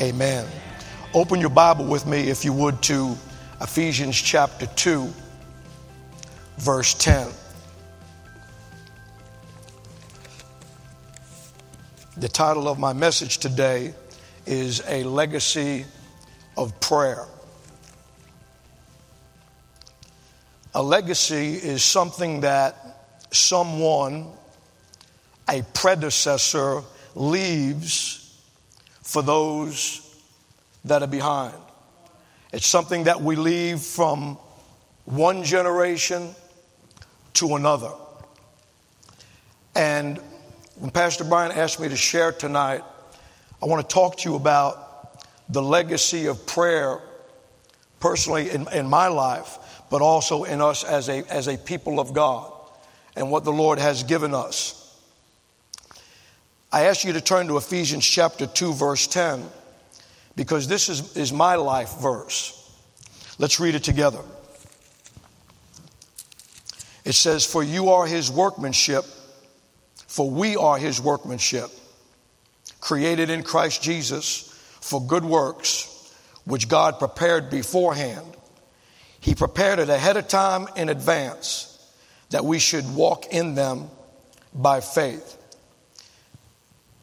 [0.00, 0.46] Amen.
[1.12, 3.14] Open your Bible with me, if you would, to
[3.60, 5.12] Ephesians chapter 2,
[6.56, 7.28] verse 10.
[12.16, 13.92] The title of my message today
[14.46, 15.84] is A Legacy
[16.56, 17.26] of Prayer.
[20.72, 22.74] A legacy is something that
[23.32, 24.28] someone,
[25.46, 28.20] a predecessor, leaves
[29.10, 30.08] for those
[30.84, 31.56] that are behind.
[32.52, 34.38] It's something that we leave from
[35.04, 36.32] one generation
[37.34, 37.90] to another.
[39.74, 40.18] And
[40.76, 42.82] when Pastor Brian asked me to share tonight,
[43.60, 47.00] I want to talk to you about the legacy of prayer
[47.98, 49.58] personally in, in my life,
[49.90, 52.52] but also in us as a, as a people of God
[53.16, 54.79] and what the Lord has given us.
[56.72, 59.44] I ask you to turn to Ephesians chapter 2, verse 10,
[60.36, 62.56] because this is, is my life verse.
[63.38, 64.20] Let's read it together.
[67.04, 69.04] It says, For you are his workmanship,
[70.06, 71.70] for we are his workmanship,
[72.80, 74.46] created in Christ Jesus
[74.80, 78.36] for good works, which God prepared beforehand.
[79.18, 81.66] He prepared it ahead of time in advance
[82.30, 83.90] that we should walk in them
[84.54, 85.36] by faith.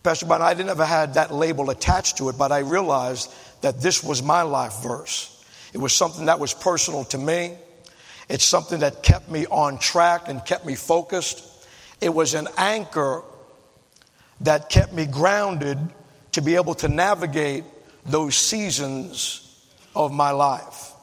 [0.07, 3.29] Pastor Brian, I never had that label attached to it, but I realized
[3.59, 5.45] that this was my life verse.
[5.73, 7.57] It was something that was personal to me.
[8.29, 11.43] It's something that kept me on track and kept me focused.
[11.99, 13.21] It was an anchor
[14.39, 15.77] that kept me grounded
[16.31, 17.65] to be able to navigate
[18.05, 20.93] those seasons of my life.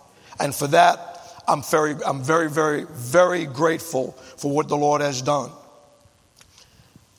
[0.40, 5.20] And for that, I'm very, I'm very, very, very grateful for what the Lord has
[5.20, 5.50] done.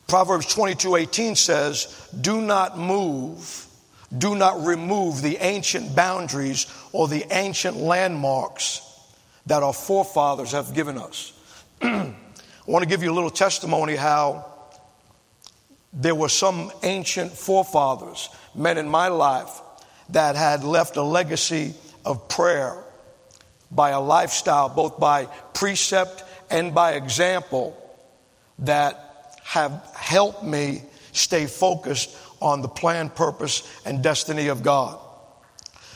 [0.08, 3.66] Proverbs 22 18 says, Do not move,
[4.16, 8.82] do not remove the ancient boundaries or the ancient landmarks
[9.48, 11.34] that our forefathers have given us.
[11.82, 12.14] I
[12.66, 14.52] want to give you a little testimony how
[15.94, 19.62] there were some ancient forefathers, men in my life,
[20.10, 21.74] that had left a legacy
[22.06, 22.84] of prayer
[23.72, 27.76] by a lifestyle, both by precept and by example,
[28.60, 29.05] that
[29.46, 35.00] have helped me stay focused on the plan, purpose, and destiny of God.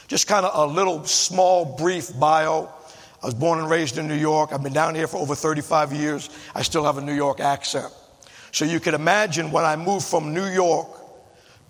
[0.07, 2.69] Just kind of a little small, brief bio.
[3.21, 4.53] I was born and raised in New York.
[4.53, 6.29] I've been down here for over 35 years.
[6.55, 7.91] I still have a New York accent.
[8.51, 10.87] So you can imagine when I moved from New York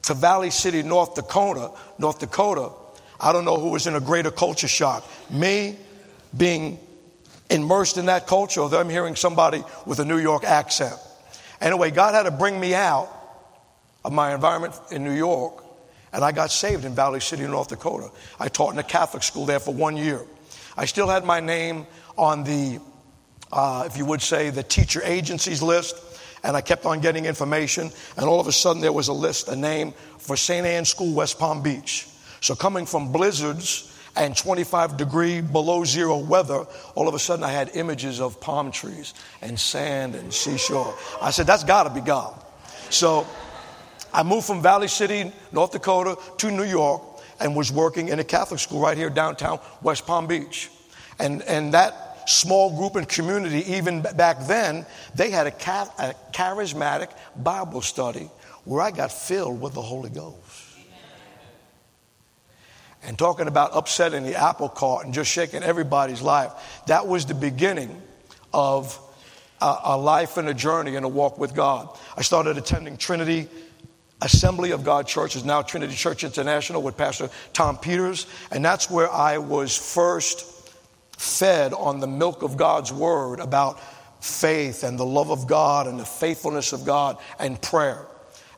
[0.03, 2.72] to Valley City, North Dakota, North Dakota,
[3.19, 5.06] I don't know who was in a greater culture shock.
[5.29, 5.78] Me
[6.38, 6.78] being
[7.50, 10.95] immersed in that culture, or them hearing somebody with a New York accent.
[11.62, 13.09] Anyway, God had to bring me out
[14.06, 15.64] of my environment in New York,
[16.14, 18.09] and I got saved in Valley City, North Dakota.
[18.40, 20.25] I taught in a Catholic school there for one year.
[20.78, 21.86] I still had my name
[22.18, 22.80] on the,
[23.52, 25.96] uh, if you would say, the teacher agencies list,
[26.44, 29.50] and I kept on getting information, and all of a sudden there was a list,
[29.50, 30.66] a name for St.
[30.66, 32.08] Anne School, West Palm Beach.
[32.40, 37.52] So coming from blizzards and 25 degree below zero weather, all of a sudden I
[37.52, 40.94] had images of palm trees and sand and seashore.
[41.22, 42.38] I said, that's got to be God.
[42.90, 43.25] So
[44.13, 47.02] I moved from Valley City, North Dakota to New York
[47.40, 50.69] and was working in a Catholic school right here downtown West Palm Beach.
[51.18, 54.86] And, and that small group and community, even back then,
[55.16, 58.30] they had a, a charismatic Bible study
[58.66, 60.49] where I got filled with the Holy Ghost
[63.04, 66.51] and talking about upsetting the apple cart and just shaking everybody's life.
[66.88, 68.01] That was the beginning
[68.54, 69.00] of
[69.62, 71.98] a, a life and a journey and a walk with God.
[72.18, 73.48] I started attending Trinity
[74.22, 78.90] Assembly of God Church, is now Trinity Church International with Pastor Tom Peters, and that's
[78.90, 80.45] where I was first
[81.18, 83.80] fed on the milk of God's Word about
[84.22, 88.06] faith and the love of God and the faithfulness of God and prayer.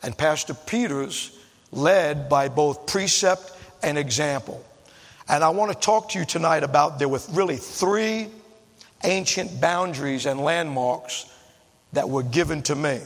[0.01, 1.37] And Pastor Peters
[1.71, 3.51] led by both precept
[3.83, 4.63] an example.
[5.27, 8.27] And I want to talk to you tonight about there were really three
[9.03, 11.25] ancient boundaries and landmarks
[11.93, 12.99] that were given to me.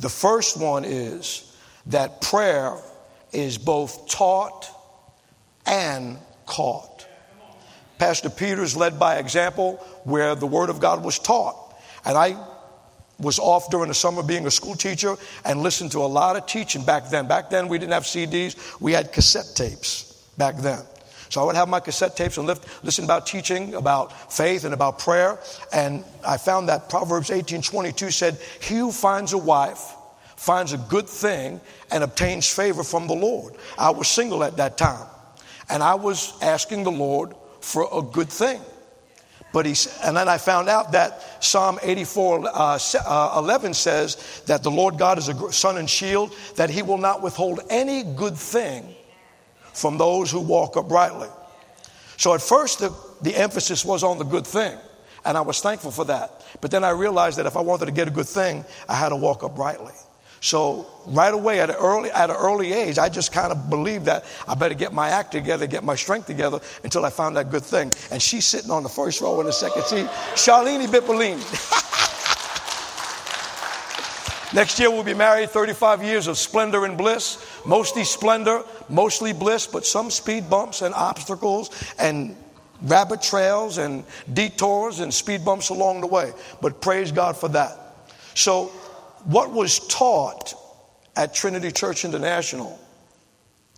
[0.00, 2.76] The first one is that prayer
[3.32, 4.68] is both taught
[5.66, 7.06] and caught.
[7.98, 11.56] Pastor Peters led by example where the Word of God was taught.
[12.04, 12.36] And I
[13.18, 16.46] was off during the summer being a school teacher and listened to a lot of
[16.46, 17.28] teaching back then.
[17.28, 20.80] Back then, we didn't have CDs, we had cassette tapes back then.
[21.28, 22.46] So I would have my cassette tapes and
[22.82, 25.38] listen about teaching, about faith, and about prayer.
[25.72, 29.94] And I found that Proverbs 18:22 said, "He who finds a wife
[30.42, 31.60] finds a good thing
[31.92, 33.54] and obtains favor from the Lord.
[33.78, 35.06] I was single at that time,
[35.68, 38.60] and I was asking the Lord for a good thing.
[39.52, 44.62] But he, and then I found out that Psalm 84 uh, uh, 11 says that
[44.62, 48.36] the Lord God is a sun and shield, that he will not withhold any good
[48.36, 48.94] thing
[49.74, 51.28] from those who walk uprightly.
[52.16, 54.76] So at first, the, the emphasis was on the good thing,
[55.24, 56.44] and I was thankful for that.
[56.60, 59.10] But then I realized that if I wanted to get a good thing, I had
[59.10, 59.92] to walk uprightly.
[60.42, 64.06] So right away at an early at an early age, I just kind of believed
[64.06, 67.48] that I better get my act together, get my strength together until I found that
[67.48, 67.92] good thing.
[68.10, 71.38] And she's sitting on the first row in the second seat, Charlene Bipolini.
[74.52, 79.68] Next year we'll be married 35 years of splendor and bliss, mostly splendor, mostly bliss,
[79.68, 82.36] but some speed bumps and obstacles and
[82.82, 86.32] rabbit trails and detours and speed bumps along the way.
[86.60, 87.78] But praise God for that.
[88.34, 88.72] So
[89.24, 90.54] what was taught
[91.16, 92.78] at Trinity Church International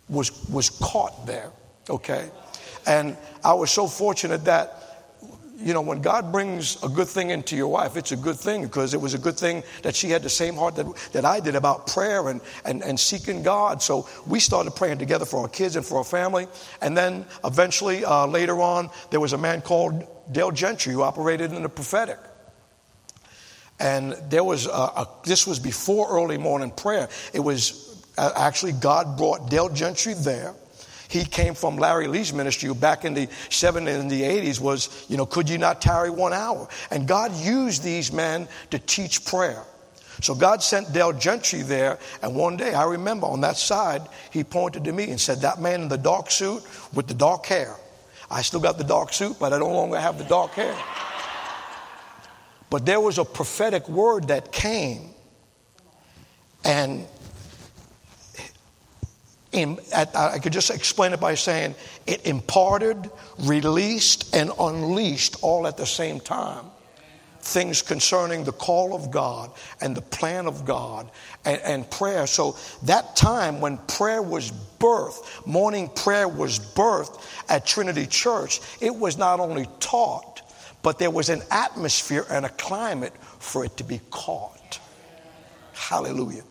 [0.09, 1.51] was, was caught there,
[1.89, 2.29] okay?
[2.85, 4.81] And I was so fortunate that,
[5.57, 8.63] you know, when God brings a good thing into your wife, it's a good thing
[8.63, 11.39] because it was a good thing that she had the same heart that, that I
[11.39, 13.81] did about prayer and, and, and seeking God.
[13.81, 16.47] So we started praying together for our kids and for our family.
[16.81, 21.53] And then eventually, uh, later on, there was a man called Dale Gentry who operated
[21.53, 22.19] in the prophetic.
[23.79, 27.09] And there was a, a, this was before early morning prayer.
[27.33, 30.53] It was uh, actually God brought Dale Gentry there.
[31.07, 35.17] He came from Larry Lee's ministry back in the 70s and the 80s was, you
[35.17, 36.67] know, could you not tarry one hour?
[36.89, 39.63] And God used these men to teach prayer.
[40.21, 44.01] So God sent Dale Gentry there, and one day I remember on that side,
[44.31, 46.63] he pointed to me and said, That man in the dark suit
[46.93, 47.75] with the dark hair.
[48.31, 50.75] I still got the dark suit, but I no longer have the dark hair.
[52.75, 55.11] But there was a prophetic word that came,
[56.65, 57.07] and
[59.53, 61.75] in, I could just explain it by saying
[62.05, 66.65] it imparted, released, and unleashed all at the same time
[67.39, 71.09] things concerning the call of God and the plan of God
[71.45, 72.27] and, and, prayer.
[72.27, 78.93] So that time when prayer was birthed, morning prayer was birthed at Trinity Church, it
[78.93, 80.34] was not only taught,
[80.85, 84.79] but there was an atmosphere and a climate for it to be caught.
[85.73, 86.43] Hallelujah.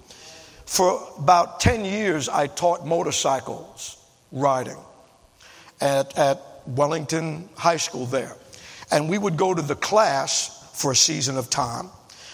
[0.66, 3.96] For about 10 years, I taught motorcycles
[4.32, 4.76] riding
[5.80, 8.34] at, at Wellington High School there.
[8.90, 11.88] And we would go to the class for a season of time,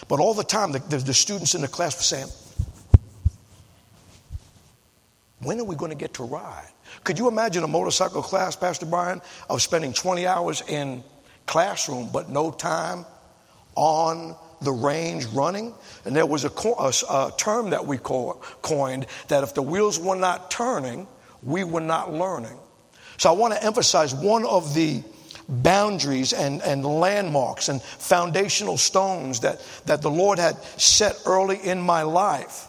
[0.07, 2.29] but all the time, the, the, the students in the class were saying,
[5.43, 6.71] When are we going to get to ride?
[7.03, 9.21] Could you imagine a motorcycle class, Pastor Brian,
[9.51, 11.03] of spending 20 hours in
[11.45, 13.05] classroom, but no time
[13.75, 15.73] on the range running.
[16.05, 20.15] And there was a, a, a term that we coined that if the wheels were
[20.15, 21.07] not turning,
[21.43, 22.57] we were not learning.
[23.17, 25.03] So I want to emphasize one of the
[25.47, 31.81] boundaries and, and landmarks and foundational stones that, that the Lord had set early in
[31.81, 32.67] my life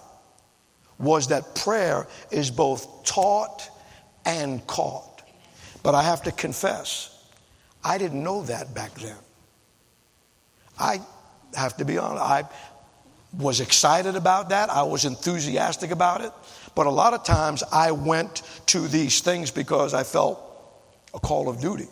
[0.98, 3.68] was that prayer is both taught
[4.24, 5.22] and caught.
[5.82, 7.11] But I have to confess,
[7.84, 9.16] I didn't know that back then.
[10.78, 11.00] I
[11.54, 12.44] have to be honest, I
[13.38, 14.70] was excited about that.
[14.70, 16.32] I was enthusiastic about it.
[16.74, 20.40] But a lot of times I went to these things because I felt
[21.14, 21.88] a call of duty.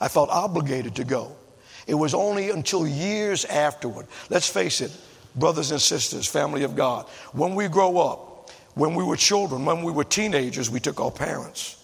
[0.00, 1.32] I felt obligated to go.
[1.86, 4.06] It was only until years afterward.
[4.28, 4.94] Let's face it,
[5.34, 9.82] brothers and sisters, family of God, when we grow up, when we were children, when
[9.82, 11.82] we were teenagers, we took our parents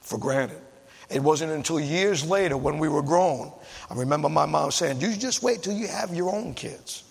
[0.00, 0.60] for granted.
[1.08, 3.52] It wasn't until years later when we were grown.
[3.90, 7.04] I remember my mom saying, You just wait till you have your own kids.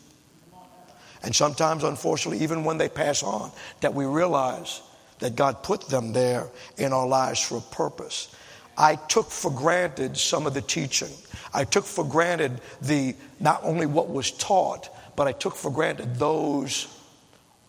[1.24, 4.82] And sometimes, unfortunately, even when they pass on, that we realize
[5.20, 6.48] that God put them there
[6.78, 8.36] in our lives for a purpose.
[8.78, 11.12] I took for granted some of the teaching.
[11.54, 16.18] I took for granted the not only what was taught, but I took for granted
[16.18, 16.88] those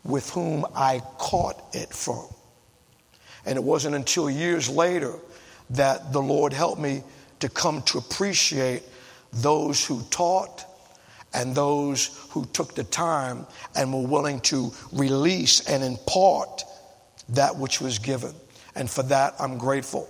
[0.05, 2.27] with whom I caught it from.
[3.45, 5.15] And it wasn't until years later
[5.71, 7.03] that the Lord helped me
[7.41, 8.83] to come to appreciate
[9.33, 10.65] those who taught
[11.35, 16.65] and those who took the time and were willing to release and impart
[17.31, 18.33] that which was given.
[18.75, 20.09] And for that, I'm grateful.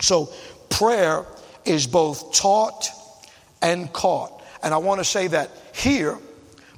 [0.00, 0.32] So,
[0.70, 1.24] prayer
[1.64, 2.88] is both taught
[3.60, 4.42] and caught.
[4.62, 6.18] And I want to say that here,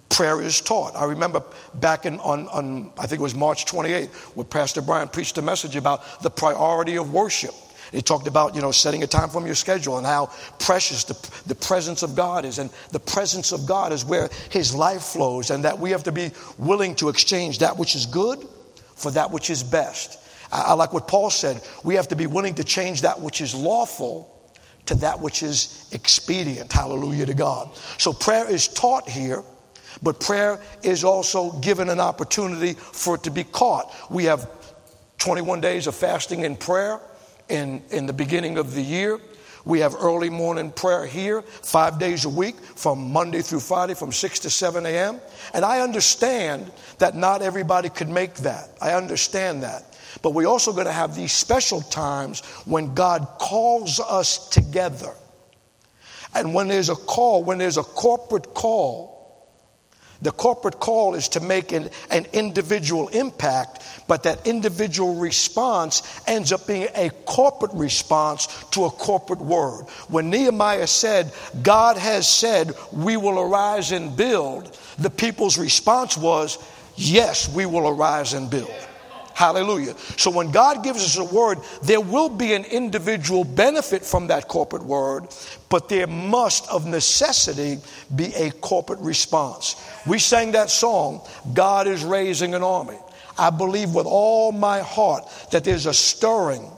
[0.09, 0.94] prayer is taught.
[0.97, 1.42] I remember
[1.75, 5.42] back in on, on I think it was March 28th, where Pastor Brian preached a
[5.42, 7.54] message about the priority of worship
[7.92, 11.14] He talked about, you know, setting a time from your schedule and how precious the,
[11.46, 12.58] the presence of God is.
[12.58, 16.12] And the presence of God is where his life flows, and that we have to
[16.12, 18.46] be willing to exchange that which is good
[18.96, 20.18] for that which is best.
[20.52, 21.60] I, I like what Paul said.
[21.82, 24.30] We have to be willing to change that which is lawful
[24.86, 26.72] to that which is expedient.
[26.72, 27.70] Hallelujah to God.
[27.98, 29.42] So prayer is taught here.
[30.02, 33.94] But prayer is also given an opportunity for it to be caught.
[34.10, 34.50] We have
[35.18, 37.00] 21 days of fasting and prayer
[37.48, 39.20] in, in the beginning of the year.
[39.64, 44.12] We have early morning prayer here, five days a week, from Monday through Friday, from
[44.12, 45.20] 6 to 7 a.m.
[45.54, 48.68] And I understand that not everybody could make that.
[48.82, 49.96] I understand that.
[50.20, 55.14] But we're also going to have these special times when God calls us together.
[56.34, 59.13] And when there's a call, when there's a corporate call,
[60.24, 66.50] the corporate call is to make an, an, individual impact, but that individual response ends
[66.50, 69.82] up being a corporate response to a corporate word.
[70.08, 71.30] When Nehemiah said,
[71.62, 76.58] God has said, we will arise and build, the people's response was,
[76.96, 78.70] Yes, we will arise and build.
[79.34, 79.96] Hallelujah.
[80.16, 84.46] So when God gives us a word, there will be an individual benefit from that
[84.46, 85.26] corporate word,
[85.68, 87.78] but there must, of necessity,
[88.14, 89.74] be a corporate response.
[90.06, 91.20] We sang that song,
[91.52, 92.98] God is raising an army.
[93.36, 96.70] I believe with all my heart that there's a stirring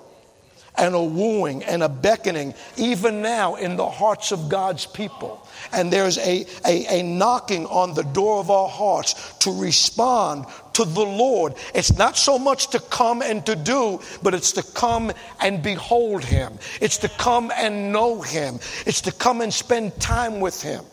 [0.77, 5.47] and a wooing and a beckoning even now in the hearts of God's people.
[5.73, 10.85] And there's a, a, a, knocking on the door of our hearts to respond to
[10.85, 11.55] the Lord.
[11.75, 16.25] It's not so much to come and to do, but it's to come and behold
[16.25, 16.59] Him.
[16.81, 18.59] It's to come and know Him.
[18.85, 20.85] It's to come and spend time with Him.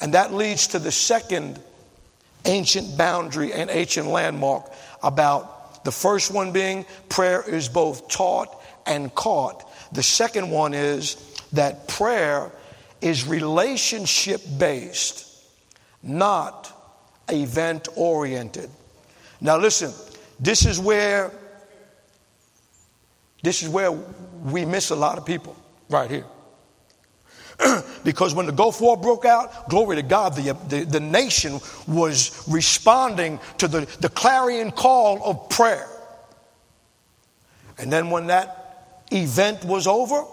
[0.00, 1.58] And that leads to the second
[2.44, 4.70] ancient boundary and ancient landmark
[5.02, 9.68] about the first one being prayer is both taught and caught.
[9.92, 11.16] The second one is
[11.52, 12.50] that prayer
[13.00, 15.26] is relationship based,
[16.02, 16.72] not
[17.28, 18.70] event oriented.
[19.40, 19.92] Now listen,
[20.38, 21.32] this is where
[23.42, 25.56] this is where we miss a lot of people
[25.88, 26.26] right here.
[28.04, 32.44] because when the Gulf War broke out, glory to God, the, the, the nation was
[32.48, 35.88] responding to the, the clarion call of prayer.
[37.78, 38.59] And then when that
[39.10, 40.24] event was over,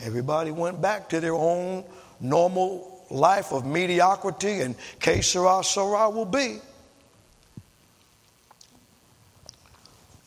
[0.00, 1.84] everybody went back to their own
[2.20, 6.58] normal life of mediocrity and que sera, sera will be.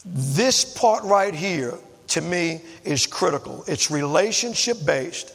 [0.06, 1.74] This part right here,
[2.08, 3.64] to me, is critical.
[3.68, 5.34] It's relationship based.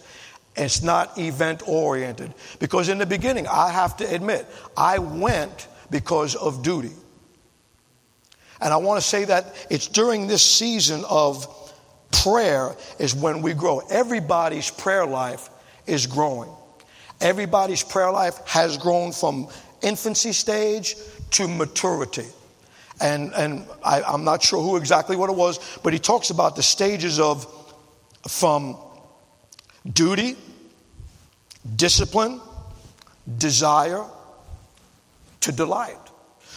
[0.57, 2.33] It's not event oriented.
[2.61, 6.93] Because in the beginning, I have to admit, I went because of duty.
[8.61, 11.47] And I want to say that it's during this season of
[12.23, 13.81] prayer is when we grow.
[13.91, 15.49] Everybody's prayer life
[15.87, 16.51] is growing.
[17.21, 19.49] Everybody's prayer life has grown from
[19.83, 20.97] infancy stage
[21.31, 22.27] to maturity.
[23.01, 26.57] And, and I, I'm not sure who exactly what it was, but he talks about
[26.57, 27.47] the stages of
[28.29, 28.77] from
[29.93, 30.37] duty,
[31.77, 32.41] discipline,
[33.39, 34.05] desire
[35.41, 35.99] to delight.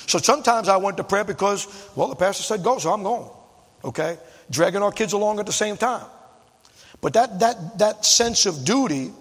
[0.06, 3.30] So sometimes I went to prayer because, well, the pastor said go, so I'm going.
[3.84, 4.18] Okay?
[4.50, 6.06] Dragging our kids along at the same time.
[7.02, 9.12] But that, that, that sense of duty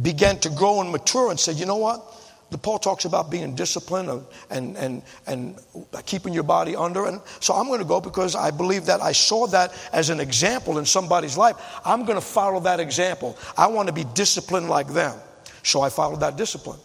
[0.00, 2.14] began to grow and mature and said, you know what?
[2.50, 5.58] The Paul talks about being disciplined and, and, and
[6.06, 7.04] keeping your body under.
[7.04, 10.18] And so I'm going to go because I believe that I saw that as an
[10.18, 11.56] example in somebody's life.
[11.84, 13.36] I'm going to follow that example.
[13.56, 15.18] I want to be disciplined like them.
[15.62, 16.78] So I followed that discipline.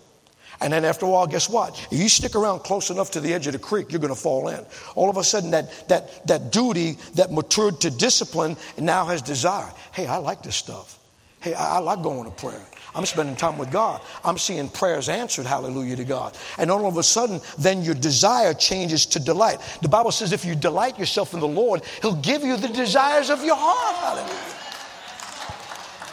[0.64, 1.78] And then after a while, guess what?
[1.92, 4.20] If you stick around close enough to the edge of the creek, you're going to
[4.20, 4.66] fall in.
[4.96, 9.70] All of a sudden, that, that, that duty that matured to discipline now has desire.
[9.92, 10.98] Hey, I like this stuff.
[11.42, 12.66] Hey, I, I like going to prayer.
[12.96, 14.02] I'm spending time with God.
[14.24, 16.38] I'm seeing prayers answered, hallelujah to God.
[16.58, 19.60] And all of a sudden, then your desire changes to delight.
[19.82, 23.30] The Bible says if you delight yourself in the Lord, He'll give you the desires
[23.30, 24.60] of your heart, hallelujah.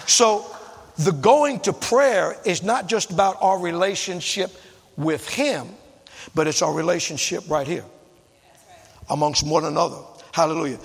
[0.07, 0.57] So
[1.01, 4.51] the going to prayer is not just about our relationship
[4.97, 5.67] with Him,
[6.35, 7.85] but it's our relationship right here
[9.09, 9.97] amongst one another.
[10.33, 10.79] Hallelujah.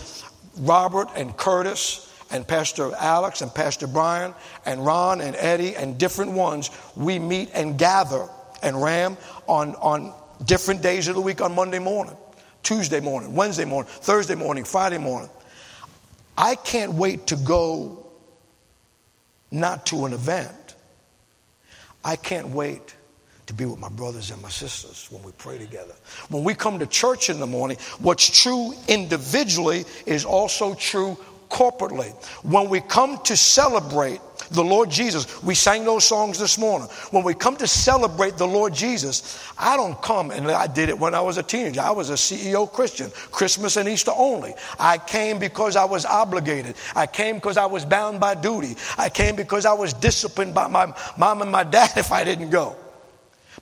[0.60, 4.34] Robert and Curtis and Pastor Alex and Pastor Brian
[4.66, 8.30] and Ron and Eddie and different ones, we meet and gather
[8.64, 9.18] and ram
[9.48, 10.14] on, on
[10.46, 12.16] different days of the week on Monday morning,
[12.64, 15.30] Tuesday morning, Wednesday morning, Thursday morning, Friday morning.
[16.38, 18.05] I can't wait to go
[19.56, 20.76] not to an event.
[22.04, 22.96] I can't wait
[23.48, 25.94] to be with my brothers and my sisters when we pray together.
[26.30, 31.18] When we come to church in the morning, what's true individually is also true
[31.50, 32.12] corporately.
[32.44, 34.20] When we come to celebrate
[34.52, 36.88] the Lord Jesus, we sang those songs this morning.
[37.12, 40.98] When we come to celebrate the Lord Jesus, I don't come, and I did it
[40.98, 41.82] when I was a teenager.
[41.82, 44.54] I was a CEO Christian, Christmas and Easter only.
[44.80, 46.76] I came because I was obligated.
[46.96, 48.76] I came because I was bound by duty.
[48.98, 52.50] I came because I was disciplined by my mom and my dad if I didn't
[52.50, 52.76] go.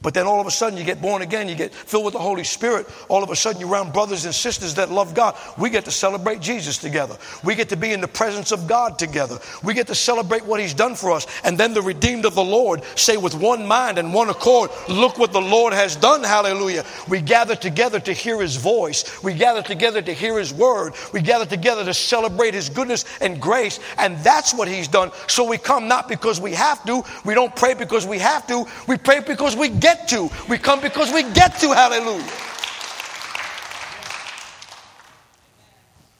[0.01, 2.19] But then all of a sudden you get born again, you get filled with the
[2.19, 2.87] Holy Spirit.
[3.09, 5.37] All of a sudden you're around brothers and sisters that love God.
[5.57, 7.17] We get to celebrate Jesus together.
[7.43, 9.39] We get to be in the presence of God together.
[9.63, 11.27] We get to celebrate what He's done for us.
[11.43, 15.17] And then the redeemed of the Lord say with one mind and one accord, look
[15.17, 16.23] what the Lord has done.
[16.23, 16.85] Hallelujah.
[17.07, 19.23] We gather together to hear His voice.
[19.23, 20.93] We gather together to hear His word.
[21.13, 23.79] We gather together to celebrate His goodness and grace.
[23.97, 25.11] And that's what He's done.
[25.27, 27.03] So we come not because we have to.
[27.25, 28.65] We don't pray because we have to.
[28.87, 30.29] We pray because we get to.
[30.49, 31.73] We come because we get to.
[31.73, 32.25] Hallelujah.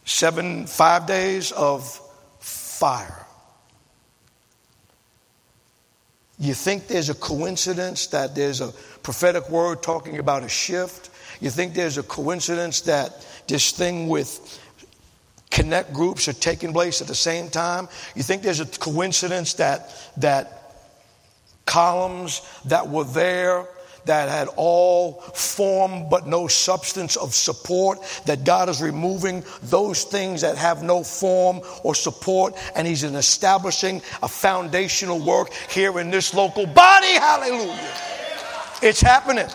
[0.05, 2.00] Seven, five days of
[2.39, 3.25] fire.
[6.38, 11.10] You think there's a coincidence that there's a prophetic word talking about a shift?
[11.39, 14.60] You think there's a coincidence that this thing with
[15.51, 17.88] connect groups are taking place at the same time?
[18.13, 20.62] You think there's a coincidence that that
[21.74, 23.65] columns that were there
[24.06, 30.42] that had all form but no substance of support, that God is removing those things
[30.42, 36.34] that have no form or support, and He's establishing a foundational work here in this
[36.34, 37.13] local body.
[37.13, 37.92] Hallelujah.
[38.84, 39.48] It's happening.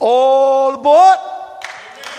[0.00, 1.37] All aboard.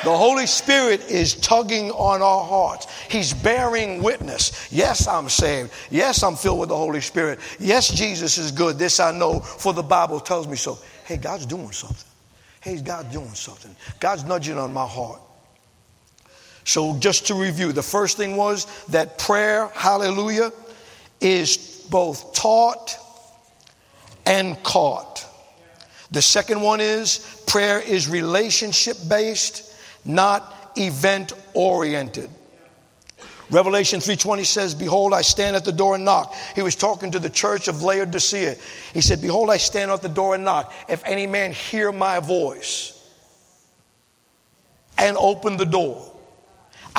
[0.03, 2.88] The Holy Spirit is tugging on our hearts.
[3.09, 4.71] He's bearing witness.
[4.71, 5.71] Yes, I'm saved.
[5.91, 7.39] Yes, I'm filled with the Holy Spirit.
[7.59, 8.77] Yes, Jesus is good.
[8.77, 10.77] This I know, for the Bible tells me so.
[11.05, 12.07] Hey, God's doing something.
[12.62, 13.75] Hey, God's doing something.
[13.99, 15.21] God's nudging on my heart.
[16.63, 20.51] So, just to review, the first thing was that prayer, hallelujah,
[21.19, 22.95] is both taught
[24.25, 25.25] and caught.
[26.12, 29.68] The second one is prayer is relationship based,
[30.05, 32.29] not event oriented.
[33.51, 37.19] Revelation 3:20 says, "Behold, I stand at the door and knock." He was talking to
[37.19, 38.55] the church of Laodicea.
[38.93, 40.71] He said, "Behold, I stand at the door and knock.
[40.88, 42.93] If any man hear my voice
[44.97, 46.12] and open the door,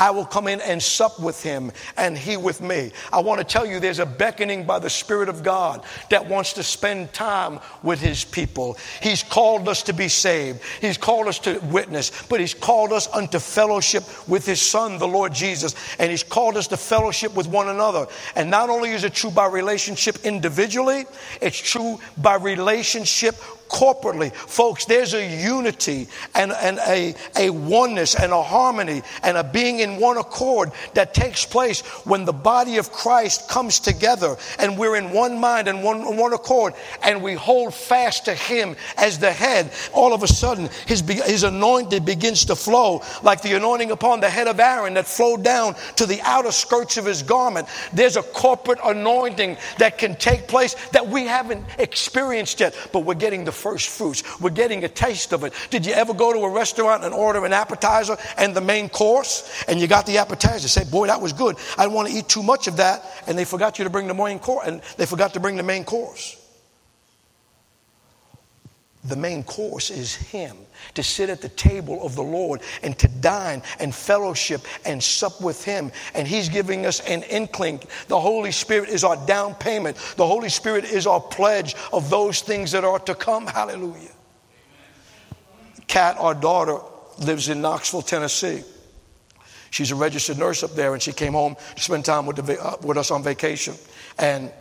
[0.00, 2.90] I will come in and sup with him and he with me.
[3.12, 6.54] I want to tell you there's a beckoning by the Spirit of God that wants
[6.54, 8.78] to spend time with his people.
[9.02, 13.08] He's called us to be saved, he's called us to witness, but he's called us
[13.12, 17.46] unto fellowship with his Son, the Lord Jesus, and he's called us to fellowship with
[17.46, 18.06] one another.
[18.34, 21.04] And not only is it true by relationship individually,
[21.42, 23.36] it's true by relationship
[23.70, 24.32] corporately.
[24.32, 29.78] Folks, there's a unity and, and a, a oneness and a harmony and a being
[29.80, 34.96] in one accord that takes place when the body of Christ comes together and we're
[34.96, 39.32] in one mind and one, one accord and we hold fast to Him as the
[39.32, 39.70] head.
[39.92, 44.28] All of a sudden, His, his anointing begins to flow like the anointing upon the
[44.28, 47.68] head of Aaron that flowed down to the outer skirts of his garment.
[47.92, 53.14] There's a corporate anointing that can take place that we haven't experienced yet, but we're
[53.14, 54.22] getting the first fruits.
[54.40, 55.52] We're getting a taste of it.
[55.70, 59.64] Did you ever go to a restaurant and order an appetizer and the main course?
[59.68, 60.68] And you got the appetizer.
[60.68, 61.56] Say, boy, that was good.
[61.76, 63.04] I don't want to eat too much of that.
[63.26, 64.66] And they forgot you to bring the main course.
[64.66, 66.39] And they forgot to bring the main course.
[69.04, 70.56] The main course is Him
[70.94, 75.40] to sit at the table of the Lord and to dine and fellowship and sup
[75.40, 75.90] with Him.
[76.14, 77.80] And He's giving us an inkling.
[78.08, 82.42] The Holy Spirit is our down payment, the Holy Spirit is our pledge of those
[82.42, 83.46] things that are to come.
[83.46, 84.12] Hallelujah.
[85.86, 86.78] Kat, our daughter,
[87.18, 88.62] lives in Knoxville, Tennessee.
[89.70, 92.62] She's a registered nurse up there, and she came home to spend time with, the,
[92.62, 93.74] uh, with us on vacation.
[94.18, 94.52] And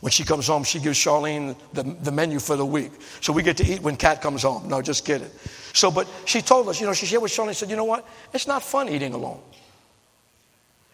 [0.00, 2.92] when she comes home, she gives Charlene the, the menu for the week.
[3.20, 4.68] So we get to eat when Kat comes home.
[4.68, 5.30] No, just kidding.
[5.72, 8.06] So, but she told us, you know, she shared with Charlene, said, you know what?
[8.32, 9.40] It's not fun eating alone.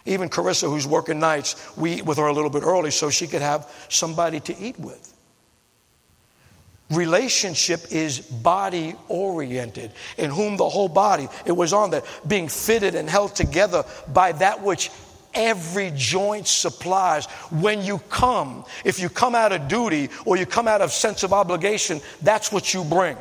[0.06, 3.26] Even Carissa, who's working nights, we eat with her a little bit early so she
[3.26, 5.14] could have somebody to eat with.
[6.90, 12.94] Relationship is body oriented, in whom the whole body, it was on that, being fitted
[12.94, 14.90] and held together by that which
[15.34, 17.26] every joint supplies.
[17.50, 21.22] When you come, if you come out of duty or you come out of sense
[21.22, 23.16] of obligation, that's what you bring.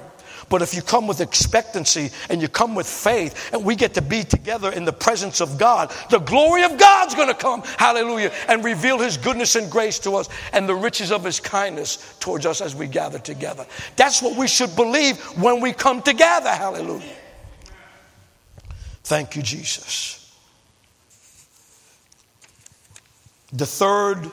[0.50, 4.02] But if you come with expectancy and you come with faith and we get to
[4.02, 8.32] be together in the presence of God, the glory of God's going to come, hallelujah,
[8.48, 12.46] and reveal his goodness and grace to us and the riches of his kindness towards
[12.46, 13.66] us as we gather together.
[13.96, 17.16] That's what we should believe when we come together, hallelujah.
[19.04, 20.23] Thank you, Jesus.
[23.54, 24.32] The third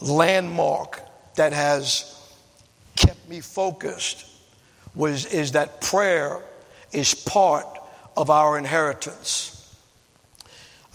[0.00, 1.00] landmark
[1.36, 2.16] that has
[2.96, 4.26] kept me focused
[4.94, 6.40] was, is that prayer
[6.92, 7.66] is part
[8.16, 9.56] of our inheritance.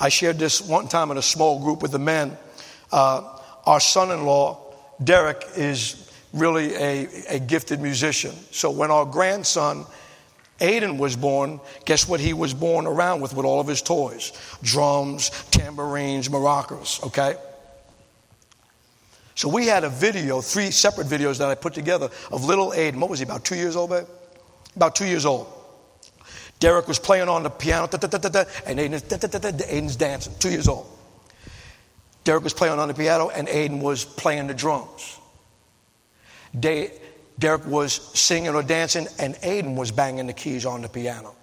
[0.02, 2.38] I shared this one time in a small group with the men.
[2.92, 4.60] Uh, our son in law,
[5.02, 8.34] Derek, is really a, a gifted musician.
[8.52, 9.86] So when our grandson,
[10.60, 14.32] Aiden, was born, guess what he was born around with, with all of his toys?
[14.64, 17.36] Drums, tambourines, maracas, okay?
[19.36, 22.96] So we had a video, three separate videos that I put together of little Aiden.
[22.98, 24.06] What was he, about two years old, babe?
[24.78, 25.48] About two years old.
[26.62, 30.88] Derek was playing on the piano, and Aiden, Aiden's dancing, two years old.
[32.24, 35.20] Derek was playing on the piano, and Aiden was playing the drums.
[37.38, 41.36] Derek was singing or dancing, and Aiden was banging the keys on the piano.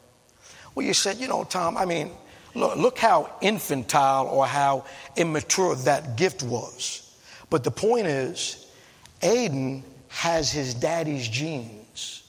[0.74, 2.10] Well, you said, you know, Tom, I mean,
[2.54, 7.16] look, look how infantile or how immature that gift was.
[7.50, 8.66] But the point is,
[9.20, 12.22] Aiden has his daddy's genes.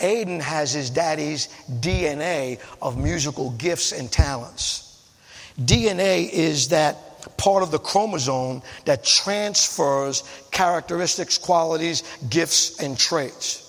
[0.00, 5.10] Aiden has his daddy's DNA of musical gifts and talents.
[5.58, 13.62] DNA is that part of the chromosome that transfers characteristics, qualities, gifts, and traits.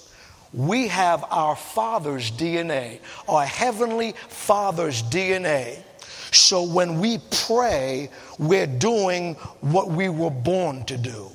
[0.54, 5.84] We have our Father's DNA, our Heavenly Father's DNA
[6.32, 11.30] so when we pray, we're doing what we were born to do.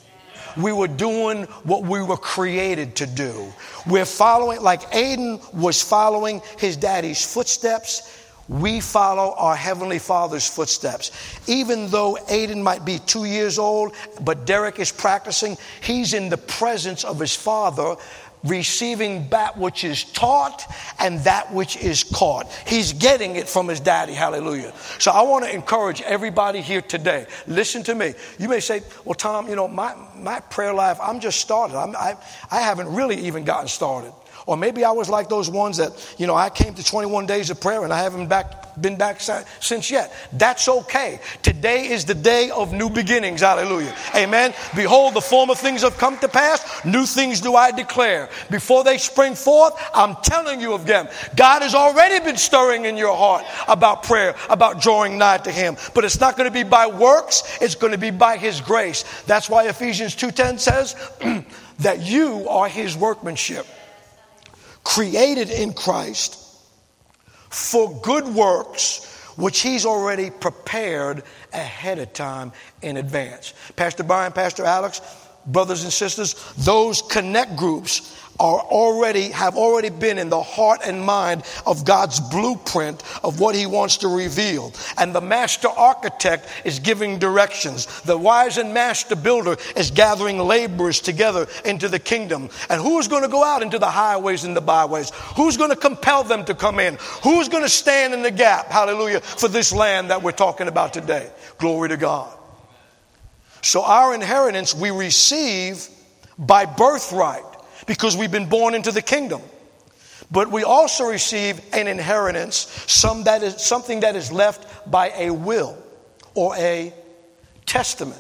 [0.57, 3.53] We were doing what we were created to do.
[3.87, 8.22] We're following, like Aiden was following his daddy's footsteps.
[8.53, 11.11] We follow our Heavenly Father's footsteps.
[11.49, 16.37] Even though Aiden might be two years old, but Derek is practicing, he's in the
[16.37, 17.97] presence of his father
[18.45, 20.65] receiving that which is taught
[20.99, 22.51] and that which is caught.
[22.67, 24.13] He's getting it from his daddy.
[24.13, 24.73] Hallelujah.
[24.99, 27.27] So I want to encourage everybody here today.
[27.47, 28.15] Listen to me.
[28.39, 31.77] You may say, well, Tom, you know, my, my prayer life, I'm just started.
[31.77, 32.17] I'm, I,
[32.51, 34.13] I haven't really even gotten started.
[34.47, 37.51] Or maybe I was like those ones that, you know, I came to 21 days
[37.51, 40.13] of prayer and I haven't back, been back since yet.
[40.33, 41.21] That's okay.
[41.43, 43.41] Today is the day of new beginnings.
[43.41, 43.95] Hallelujah.
[44.17, 44.53] Amen.
[44.75, 46.85] Behold, the former things have come to pass.
[46.85, 48.31] New things do I declare.
[48.51, 51.09] Before they spring forth, I'm telling you of them.
[51.37, 55.77] God has already been stirring in your heart about prayer, about drawing nigh to Him.
[55.95, 57.59] But it's not going to be by works.
[57.61, 59.05] It's going to be by His grace.
[59.27, 60.97] That's why Ephesians 2.10 says
[61.79, 63.67] that you are His workmanship
[64.85, 66.39] created in Christ
[67.51, 73.55] for good works which he's already prepared ahead of time in advance.
[73.77, 75.01] Pastor Brian, Pastor Alex,
[75.47, 81.01] brothers and sisters, those connect groups are already have already been in the heart and
[81.01, 84.73] mind of God's blueprint of what he wants to reveal.
[84.99, 87.87] And the master architect is giving directions.
[88.03, 92.49] The wise and master builder is gathering laborers together into the kingdom.
[92.69, 95.11] And who's going to go out into the highways and the byways?
[95.37, 96.99] Who's going to compel them to come in?
[97.23, 100.93] Who's going to stand in the gap hallelujah for this land that we're talking about
[100.93, 101.31] today?
[101.59, 102.39] Glory to God
[103.63, 105.89] so our inheritance we receive
[106.39, 107.45] by birthright
[107.87, 109.41] because we've been born into the kingdom.
[110.31, 115.31] But we also receive an inheritance, some that is, something that is left by a
[115.31, 115.77] will
[116.35, 116.93] or a
[117.67, 118.19] testament.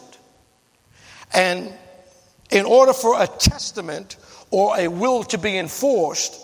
[1.32, 1.72] And
[2.50, 4.16] in order for a testament
[4.50, 6.38] or a will to be enforced,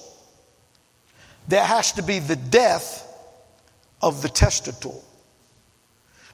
[1.47, 3.05] there has to be the death
[4.01, 4.95] of the testator.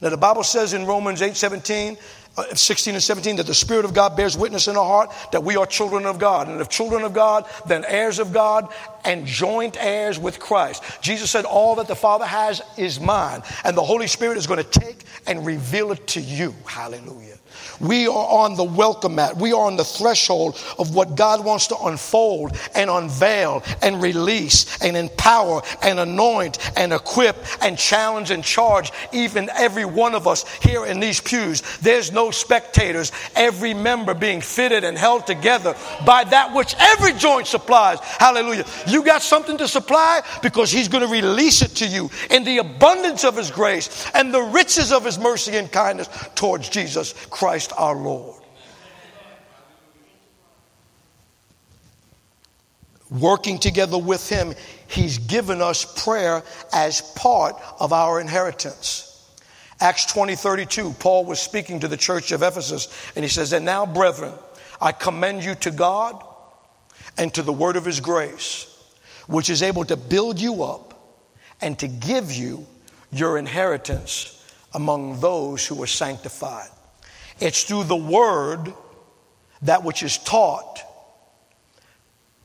[0.01, 1.97] Now the Bible says in Romans 8 17,
[2.37, 5.45] uh, 16 and 17 that the Spirit of God bears witness in our heart that
[5.45, 6.49] we are children of God.
[6.49, 8.73] And if children of God, then heirs of God
[9.05, 10.83] and joint heirs with Christ.
[11.01, 13.43] Jesus said, All that the Father has is mine.
[13.65, 16.55] And the Holy Spirit is going to take and reveal it to you.
[16.67, 17.39] Hallelujah.
[17.81, 19.37] We are on the welcome mat.
[19.37, 24.83] We are on the threshold of what God wants to unfold and unveil and release
[24.83, 30.45] and empower and anoint and equip and challenge and charge even every one of us
[30.59, 31.63] here in these pews.
[31.79, 33.13] There's no spectators.
[33.35, 37.99] Every member being fitted and held together by that which every joint supplies.
[38.01, 38.65] Hallelujah.
[38.87, 42.59] You got something to supply because He's going to release it to you in the
[42.59, 47.64] abundance of His grace and the riches of His mercy and kindness towards Jesus Christ
[47.73, 48.45] our Lord.
[53.11, 54.55] working together with Him,
[54.87, 59.11] He's given us prayer as part of our inheritance.
[59.81, 63.65] Acts 20 32, Paul was speaking to the church of Ephesus, and he says, And
[63.65, 64.33] now, brethren,
[64.81, 66.25] I commend you to God
[67.19, 68.67] and to the word of his grace,
[69.27, 71.19] which is able to build you up
[71.61, 72.67] and to give you
[73.11, 74.31] your inheritance
[74.75, 76.69] among those who are sanctified.
[77.41, 78.73] It's through the word
[79.63, 80.81] that which is taught.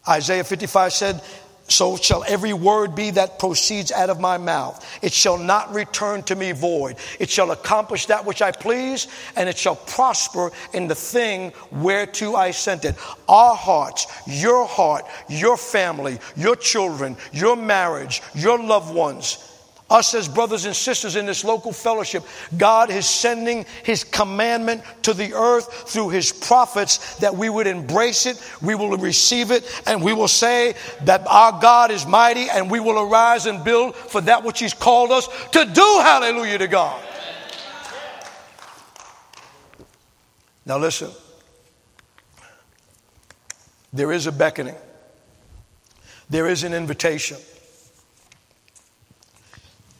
[0.07, 1.21] Isaiah 55 said,
[1.69, 4.83] so shall every word be that proceeds out of my mouth.
[5.03, 6.95] It shall not return to me void.
[7.19, 12.33] It shall accomplish that which I please, and it shall prosper in the thing whereto
[12.33, 12.95] I sent it.
[13.27, 19.48] Our hearts, your heart, your family, your children, your marriage, your loved ones,
[19.89, 22.23] us as brothers and sisters in this local fellowship,
[22.57, 28.25] God is sending His commandment to the earth through His prophets that we would embrace
[28.25, 32.69] it, we will receive it, and we will say that our God is mighty and
[32.69, 35.99] we will arise and build for that which He's called us to do.
[36.01, 37.01] Hallelujah to God.
[40.65, 41.09] Now listen,
[43.91, 44.75] there is a beckoning,
[46.29, 47.37] there is an invitation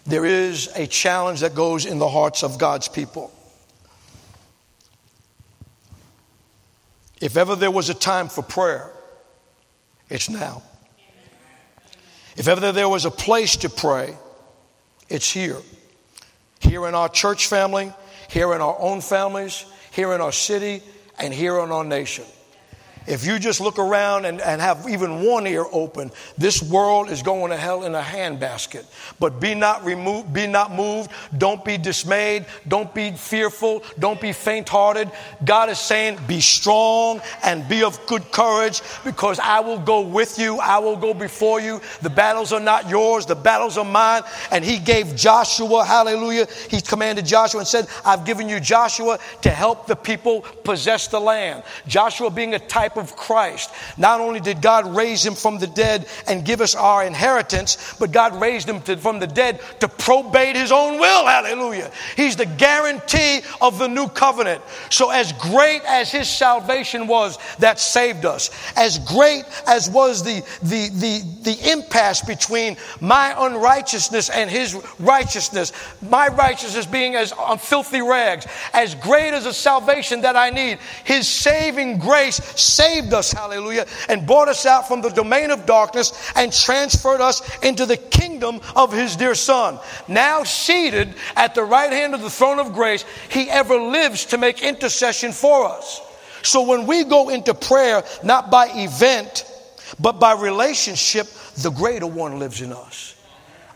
[0.09, 3.31] there is a challenge that goes in the hearts of God's people.
[7.21, 8.89] If ever there was a time for prayer,
[10.09, 10.63] it's now.
[12.37, 14.15] If ever there was a place to pray,
[15.09, 15.57] it's here.
[16.61, 17.91] Here in our church family,
[18.29, 20.81] here in our own families, here in our city,
[21.19, 22.25] and here in our nation.
[23.09, 27.23] If you just look around and, and have even one ear open, this world is
[27.23, 28.85] going to hell in a handbasket.
[29.19, 31.09] But be not removed, be not moved.
[31.35, 32.45] Don't be dismayed.
[32.67, 33.81] Don't be fearful.
[33.97, 35.09] Don't be faint hearted.
[35.43, 40.37] God is saying, be strong and be of good courage because I will go with
[40.37, 40.59] you.
[40.59, 41.81] I will go before you.
[42.03, 43.25] The battles are not yours.
[43.25, 44.21] The battles are mine.
[44.51, 46.45] And he gave Joshua, hallelujah.
[46.69, 51.19] He commanded Joshua and said, I've given you Joshua to help the people possess the
[51.19, 51.63] land.
[51.87, 53.71] Joshua being a type of Christ.
[53.97, 58.11] Not only did God raise him from the dead and give us our inheritance, but
[58.11, 61.25] God raised him to, from the dead to probate his own will.
[61.25, 61.91] Hallelujah.
[62.15, 64.61] He's the guarantee of the new covenant.
[64.89, 70.41] So, as great as his salvation was that saved us, as great as was the,
[70.61, 78.01] the, the, the impasse between my unrighteousness and his righteousness, my righteousness being as filthy
[78.01, 83.31] rags, as great as the salvation that I need, his saving grace saved saved us,
[83.31, 87.97] hallelujah, and brought us out from the domain of darkness and transferred us into the
[87.97, 89.79] kingdom of his dear son.
[90.07, 94.37] Now seated at the right hand of the throne of grace, he ever lives to
[94.37, 96.01] make intercession for us.
[96.41, 99.45] So when we go into prayer, not by event,
[99.99, 103.15] but by relationship, the greater one lives in us.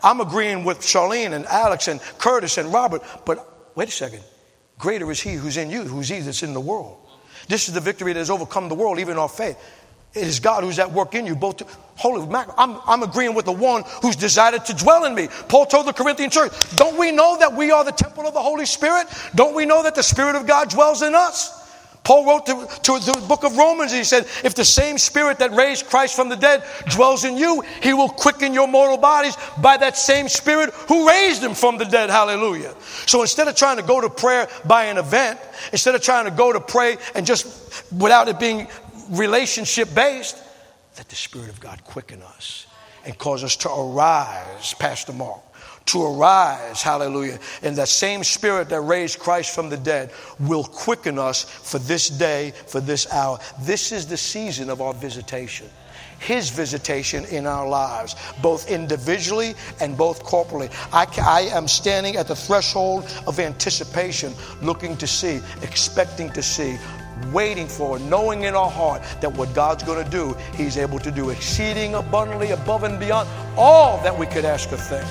[0.02, 4.23] I'm agreeing with Charlene and Alex and Curtis and Robert, but wait a second.
[4.80, 7.02] Greater is he who's in you, who's he that's in the world.
[7.47, 9.58] This is the victory that has overcome the world, even our faith.
[10.13, 12.21] It is God who's at work in you, both to, holy.
[12.58, 15.27] I'm, I'm agreeing with the one who's decided to dwell in me.
[15.47, 18.41] Paul told the Corinthian church, don't we know that we are the temple of the
[18.41, 19.08] Holy Spirit?
[19.34, 21.62] Don't we know that the Spirit of God dwells in us?
[22.03, 25.51] Paul wrote to, to, the book of Romans, he said, if the same spirit that
[25.51, 29.77] raised Christ from the dead dwells in you, he will quicken your mortal bodies by
[29.77, 32.09] that same spirit who raised him from the dead.
[32.09, 32.75] Hallelujah.
[33.05, 35.39] So instead of trying to go to prayer by an event,
[35.71, 38.67] instead of trying to go to pray and just without it being
[39.09, 40.37] relationship based,
[40.97, 42.67] let the Spirit of God quicken us
[43.05, 45.41] and cause us to arise, Pastor Mark
[45.85, 47.39] to arise, hallelujah.
[47.61, 52.09] And that same spirit that raised Christ from the dead will quicken us for this
[52.09, 53.39] day, for this hour.
[53.61, 55.67] This is the season of our visitation.
[56.19, 60.71] His visitation in our lives, both individually and both corporately.
[60.93, 66.77] I, I am standing at the threshold of anticipation, looking to see, expecting to see,
[67.33, 71.11] waiting for, knowing in our heart that what God's going to do, He's able to
[71.11, 75.05] do exceeding abundantly above and beyond all that we could ask or think